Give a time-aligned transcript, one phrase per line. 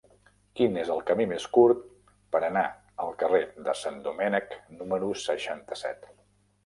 [0.59, 1.83] Quin és el camí més curt
[2.35, 2.65] per anar
[3.05, 6.13] al carrer de Sant Domènec número seixanta-set?